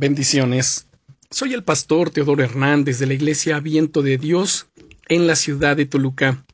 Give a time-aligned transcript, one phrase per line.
[0.00, 0.86] Bendiciones.
[1.28, 4.68] Soy el pastor Teodoro Hernández de la Iglesia Viento de Dios
[5.08, 6.46] en la ciudad de Toluca.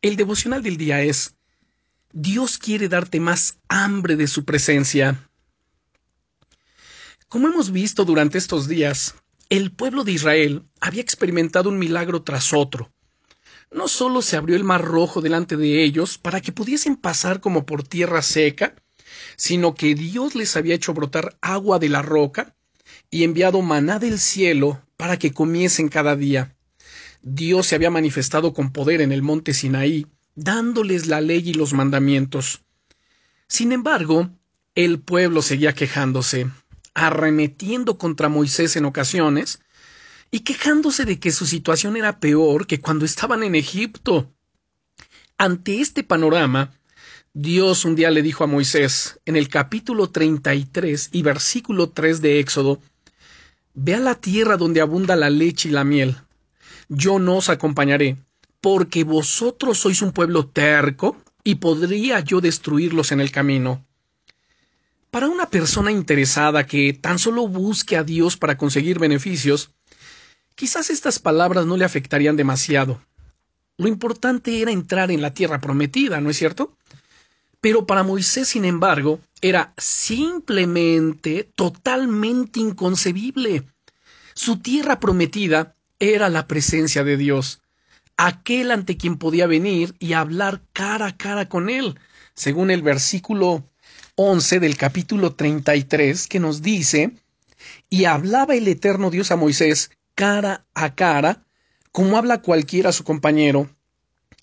[0.00, 1.34] El devocional del día es
[2.12, 5.28] Dios quiere darte más hambre de su presencia.
[7.28, 9.16] Como hemos visto durante estos días,
[9.48, 12.92] el pueblo de Israel había experimentado un milagro tras otro.
[13.72, 17.66] No solo se abrió el mar rojo delante de ellos para que pudiesen pasar como
[17.66, 18.76] por tierra seca,
[19.34, 22.54] sino que Dios les había hecho brotar agua de la roca
[23.10, 26.56] y enviado maná del cielo para que comiesen cada día.
[27.22, 31.72] Dios se había manifestado con poder en el monte Sinaí, dándoles la ley y los
[31.72, 32.62] mandamientos.
[33.48, 34.30] Sin embargo,
[34.74, 36.50] el pueblo seguía quejándose,
[36.94, 39.60] arremetiendo contra Moisés en ocasiones,
[40.30, 44.32] y quejándose de que su situación era peor que cuando estaban en Egipto.
[45.38, 46.77] Ante este panorama,
[47.40, 52.40] Dios un día le dijo a Moisés, en el capítulo 33 y versículo 3 de
[52.40, 52.80] Éxodo,
[53.74, 56.16] Ve a la tierra donde abunda la leche y la miel.
[56.88, 58.16] Yo no os acompañaré,
[58.60, 63.86] porque vosotros sois un pueblo terco, y podría yo destruirlos en el camino.
[65.12, 69.70] Para una persona interesada que tan solo busque a Dios para conseguir beneficios,
[70.56, 73.00] quizás estas palabras no le afectarían demasiado.
[73.76, 76.76] Lo importante era entrar en la tierra prometida, ¿no es cierto?
[77.60, 83.64] Pero para Moisés, sin embargo, era simplemente totalmente inconcebible.
[84.34, 87.60] Su tierra prometida era la presencia de Dios,
[88.16, 91.98] aquel ante quien podía venir y hablar cara a cara con él,
[92.34, 93.68] según el versículo
[94.14, 97.16] 11 del capítulo 33 que nos dice,
[97.90, 101.44] y hablaba el eterno Dios a Moisés cara a cara,
[101.90, 103.70] como habla cualquiera a su compañero,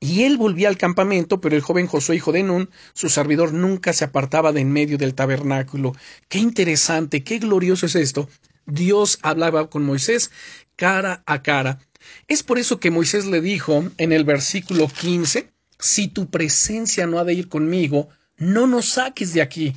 [0.00, 3.92] y él volvía al campamento, pero el joven Josué, hijo de Nun, su servidor, nunca
[3.92, 5.94] se apartaba de en medio del tabernáculo.
[6.28, 8.28] Qué interesante, qué glorioso es esto.
[8.64, 10.30] Dios hablaba con Moisés
[10.76, 11.80] cara a cara.
[12.28, 17.18] Es por eso que Moisés le dijo en el versículo 15, si tu presencia no
[17.18, 19.76] ha de ir conmigo, no nos saques de aquí.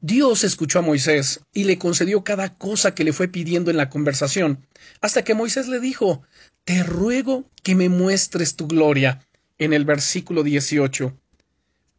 [0.00, 3.90] Dios escuchó a Moisés y le concedió cada cosa que le fue pidiendo en la
[3.90, 4.64] conversación,
[5.00, 6.22] hasta que Moisés le dijo,
[6.66, 11.16] Te ruego que me muestres tu gloria, en el versículo 18.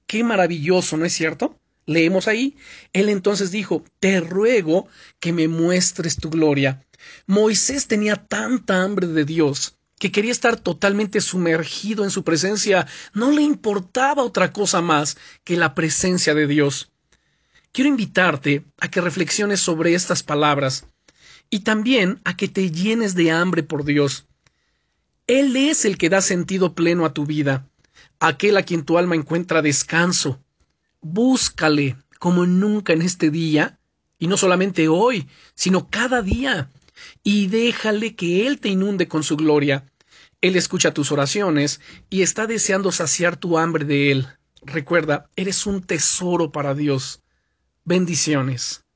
[0.05, 1.59] Qué maravilloso, ¿no es cierto?
[1.87, 2.55] Leemos ahí.
[2.93, 4.87] Él entonces dijo, Te ruego
[5.19, 6.85] que me muestres tu gloria.
[7.25, 12.85] Moisés tenía tanta hambre de Dios que quería estar totalmente sumergido en su presencia.
[13.13, 16.91] No le importaba otra cosa más que la presencia de Dios
[17.77, 20.87] quiero invitarte a que reflexiones sobre estas palabras
[21.51, 24.25] y también a que te llenes de hambre por Dios.
[25.27, 27.67] Él es el que da sentido pleno a tu vida,
[28.21, 30.41] aquel a quien tu alma encuentra descanso.
[31.01, 33.77] Búscale como nunca en este día,
[34.17, 36.71] y no solamente hoy, sino cada día,
[37.23, 39.85] y déjale que Él te inunde con su gloria.
[40.39, 44.27] Él escucha tus oraciones y está deseando saciar tu hambre de Él.
[44.61, 47.21] Recuerda, eres un tesoro para Dios.
[47.83, 48.86] Bendiciones.